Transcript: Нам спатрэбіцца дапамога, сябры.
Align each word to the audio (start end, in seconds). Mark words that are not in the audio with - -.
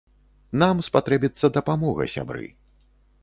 Нам 0.61 0.79
спатрэбіцца 0.87 1.51
дапамога, 1.57 2.07
сябры. 2.15 2.49